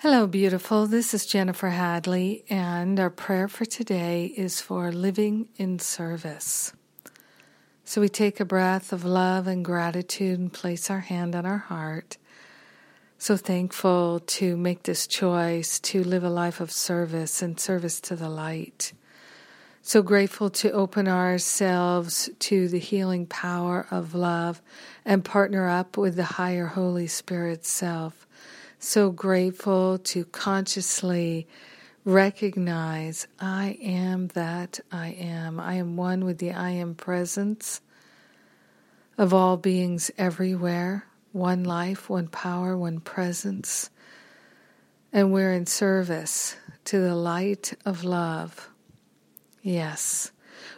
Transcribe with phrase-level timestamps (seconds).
[0.00, 0.86] Hello, beautiful.
[0.86, 6.74] This is Jennifer Hadley, and our prayer for today is for living in service.
[7.82, 11.56] So we take a breath of love and gratitude and place our hand on our
[11.56, 12.18] heart.
[13.16, 18.16] So thankful to make this choice to live a life of service and service to
[18.16, 18.92] the light.
[19.80, 24.60] So grateful to open ourselves to the healing power of love
[25.06, 28.25] and partner up with the higher Holy Spirit self
[28.78, 31.46] so grateful to consciously
[32.04, 35.58] recognize I am that I am.
[35.58, 37.80] I am one with the I am presence
[39.18, 43.90] of all beings everywhere, one life, one power, one presence.
[45.12, 48.70] And we're in service to the light of love.
[49.62, 50.30] Yes.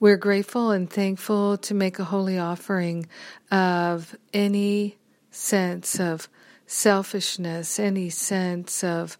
[0.00, 3.06] We're grateful and thankful to make a holy offering
[3.50, 4.98] of any
[5.30, 6.28] sense of
[6.66, 9.18] selfishness, any sense of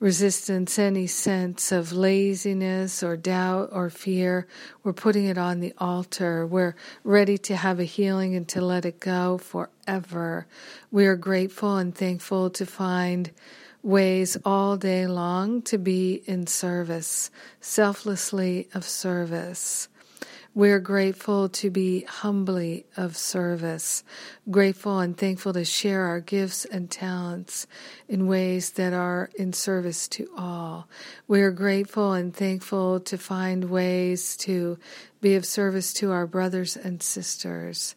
[0.00, 4.46] resistance, any sense of laziness or doubt or fear,
[4.82, 6.46] we're putting it on the altar.
[6.46, 10.46] We're ready to have a healing and to let it go forever.
[10.90, 13.30] We are grateful and thankful to find
[13.82, 19.88] ways all day long to be in service, selflessly of service.
[20.52, 24.02] We're grateful to be humbly of service,
[24.50, 27.68] grateful and thankful to share our gifts and talents
[28.08, 30.88] in ways that are in service to all.
[31.28, 34.76] We're grateful and thankful to find ways to
[35.20, 37.94] be of service to our brothers and sisters.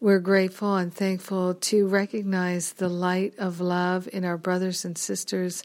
[0.00, 5.62] We're grateful and thankful to recognize the light of love in our brothers and sisters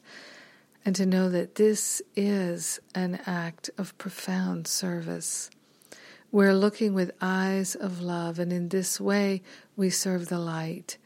[0.84, 5.50] and to know that this is an act of profound service.
[6.32, 9.42] We're looking with eyes of love, and in this way
[9.76, 10.96] we serve the light.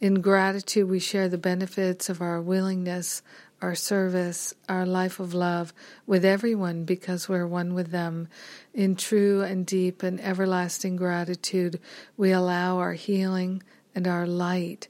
[0.00, 3.22] In gratitude, we share the benefits of our willingness,
[3.60, 5.72] our service, our life of love
[6.04, 8.26] with everyone because we're one with them.
[8.74, 11.78] In true and deep and everlasting gratitude,
[12.16, 13.62] we allow our healing
[13.94, 14.88] and our light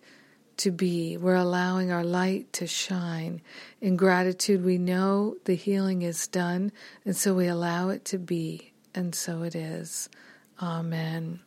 [0.57, 1.19] to be.
[1.19, 3.43] We're allowing our light to shine.
[3.83, 6.73] In gratitude, we know the healing is done,
[7.05, 10.09] and so we allow it to be and so it is.
[10.61, 11.41] Amen.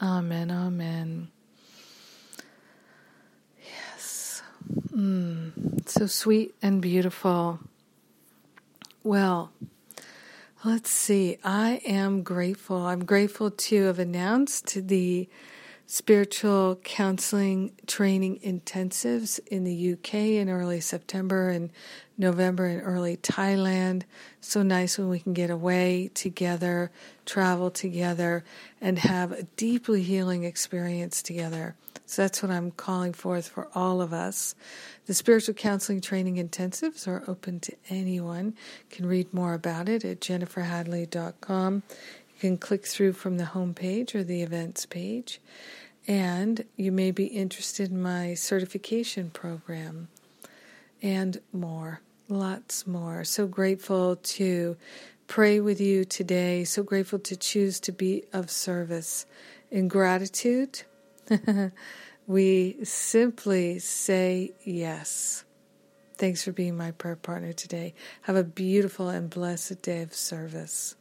[0.00, 0.50] Amen.
[0.50, 1.28] Amen.
[3.62, 4.42] Yes.
[4.94, 7.58] Mm, so sweet and beautiful.
[9.02, 9.52] Well,
[10.64, 11.38] let's see.
[11.44, 12.86] I am grateful.
[12.86, 15.28] I'm grateful to have announced the
[15.90, 21.68] spiritual counseling training intensives in the UK in early September and
[22.16, 24.04] November in early Thailand.
[24.40, 26.92] So nice when we can get away together,
[27.26, 28.44] travel together,
[28.80, 31.74] and have a deeply healing experience together.
[32.06, 34.54] So that's what I'm calling forth for all of us.
[35.06, 38.46] The spiritual counseling training intensives are open to anyone.
[38.90, 41.82] You can read more about it at jenniferhadley.com.
[42.40, 45.40] Can click through from the home page or the events page.
[46.08, 50.08] And you may be interested in my certification program
[51.02, 53.24] and more, lots more.
[53.24, 54.76] So grateful to
[55.26, 56.64] pray with you today.
[56.64, 59.26] So grateful to choose to be of service.
[59.70, 60.82] In gratitude,
[62.26, 65.44] we simply say yes.
[66.16, 67.94] Thanks for being my prayer partner today.
[68.22, 70.96] Have a beautiful and blessed day of service.